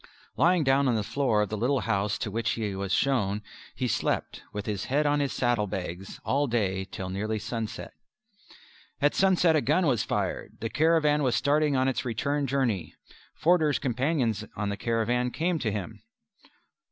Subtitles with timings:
[0.35, 3.43] Lying down on the floor of a little house to which he was shown,
[3.75, 7.93] he slept, with his head on his saddlebags, all day till nearly sunset.
[8.99, 10.53] At sunset a gun was fired.
[10.59, 12.95] The caravan was starting on its return journey.
[13.35, 16.01] Forder's companions on the caravan came to him.